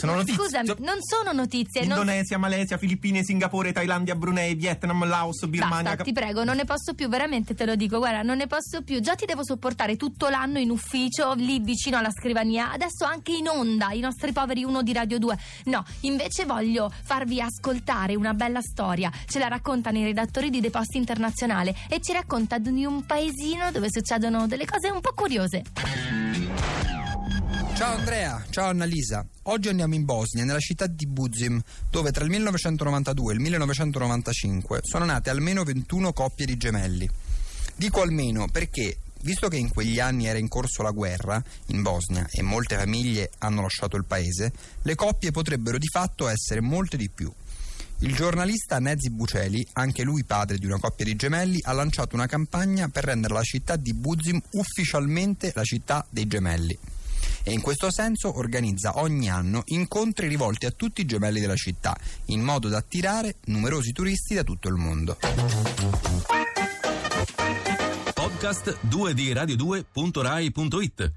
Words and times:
sono 0.00 0.14
notizie. 0.14 0.34
scusami, 0.42 0.66
Cioè, 0.66 0.76
non 0.80 0.96
sono 1.00 1.32
notizie. 1.32 1.80
non- 1.86 1.98
Indonesia, 1.98 2.38
Malesia, 2.38 2.76
Filippine, 2.78 3.22
Singapore, 3.22 3.72
Thailandia, 3.72 4.14
Brunei, 4.14 4.54
Vietnam, 4.54 5.06
Laos, 5.06 5.44
Birmania. 5.46 5.82
Basta, 5.90 6.02
ti 6.04 6.12
prego, 6.12 6.44
non 6.44 6.56
ne 6.56 6.64
posso 6.64 6.94
più, 6.94 7.08
veramente 7.08 7.54
te 7.54 7.64
lo 7.66 7.74
dico, 7.76 7.98
guarda, 7.98 8.22
non 8.22 8.36
ne 8.38 8.46
posso 8.46 8.82
più. 8.82 9.00
Già 9.00 9.14
ti 9.14 9.26
devo 9.26 9.44
sopportare 9.44 9.96
tutto 9.96 10.28
l'anno 10.28 10.58
in 10.58 10.70
ufficio, 10.70 11.34
lì 11.34 11.60
vicino 11.60 11.98
alla 11.98 12.10
scrivania, 12.10 12.72
adesso 12.72 13.04
anche 13.04 13.32
in 13.32 13.48
onda, 13.48 13.90
i 13.92 14.00
nostri 14.00 14.32
poveri 14.32 14.64
uno 14.64 14.82
di 14.82 14.92
Radio 14.92 15.18
2. 15.18 15.38
No, 15.64 15.84
invece 16.00 16.44
voglio 16.44 16.90
farvi 17.02 17.40
ascoltare 17.40 18.14
una 18.16 18.34
bella 18.34 18.60
storia. 18.60 19.10
Ce 19.26 19.38
la 19.38 19.48
raccontano 19.48 19.98
i 19.98 20.04
redattori 20.04 20.50
di 20.50 20.60
The 20.60 20.70
Post 20.70 20.94
Internazionale 20.94 21.74
e 21.88 22.00
ci 22.00 22.12
racconta 22.12 22.58
di 22.58 22.84
un 22.84 23.04
paesino 23.04 23.70
dove 23.70 23.88
succedono 23.90 24.46
delle 24.46 24.64
cose 24.64 24.88
un 24.90 25.00
po' 25.00 25.12
curiose. 25.14 25.62
Ciao 27.80 27.96
Andrea, 27.96 28.44
ciao 28.50 28.68
Annalisa. 28.68 29.26
Oggi 29.44 29.70
andiamo 29.70 29.94
in 29.94 30.04
Bosnia, 30.04 30.44
nella 30.44 30.58
città 30.58 30.86
di 30.86 31.06
Buzim, 31.06 31.58
dove 31.88 32.12
tra 32.12 32.24
il 32.24 32.28
1992 32.28 33.32
e 33.32 33.34
il 33.36 33.40
1995 33.40 34.80
sono 34.82 35.06
nate 35.06 35.30
almeno 35.30 35.64
21 35.64 36.12
coppie 36.12 36.44
di 36.44 36.58
gemelli. 36.58 37.08
Dico 37.76 38.02
almeno 38.02 38.48
perché, 38.52 38.98
visto 39.22 39.48
che 39.48 39.56
in 39.56 39.70
quegli 39.70 39.98
anni 39.98 40.26
era 40.26 40.38
in 40.38 40.48
corso 40.48 40.82
la 40.82 40.90
guerra 40.90 41.42
in 41.68 41.80
Bosnia 41.80 42.26
e 42.30 42.42
molte 42.42 42.76
famiglie 42.76 43.30
hanno 43.38 43.62
lasciato 43.62 43.96
il 43.96 44.04
paese, 44.04 44.52
le 44.82 44.94
coppie 44.94 45.30
potrebbero 45.30 45.78
di 45.78 45.88
fatto 45.88 46.28
essere 46.28 46.60
molte 46.60 46.98
di 46.98 47.08
più. 47.08 47.32
Il 48.00 48.14
giornalista 48.14 48.78
Nezi 48.78 49.08
Buceli, 49.08 49.66
anche 49.72 50.02
lui 50.02 50.22
padre 50.24 50.58
di 50.58 50.66
una 50.66 50.78
coppia 50.78 51.06
di 51.06 51.16
gemelli, 51.16 51.58
ha 51.62 51.72
lanciato 51.72 52.14
una 52.14 52.26
campagna 52.26 52.88
per 52.88 53.04
rendere 53.04 53.32
la 53.32 53.42
città 53.42 53.76
di 53.76 53.94
Buzim 53.94 54.38
ufficialmente 54.50 55.52
la 55.54 55.64
città 55.64 56.06
dei 56.10 56.26
gemelli 56.26 56.78
e 57.42 57.52
in 57.52 57.60
questo 57.60 57.90
senso 57.90 58.36
organizza 58.38 58.98
ogni 58.98 59.30
anno 59.30 59.62
incontri 59.66 60.28
rivolti 60.28 60.66
a 60.66 60.70
tutti 60.70 61.00
i 61.00 61.06
gemelli 61.06 61.40
della 61.40 61.56
città, 61.56 61.96
in 62.26 62.42
modo 62.42 62.68
da 62.68 62.78
attirare 62.78 63.36
numerosi 63.46 63.92
turisti 63.92 64.34
da 64.34 64.44
tutto 64.44 64.68
il 64.68 64.74
mondo. 64.74 65.16
Podcast 68.14 68.78
2 68.80 69.14
di 69.14 69.32
radio2.rai.it 69.32 71.12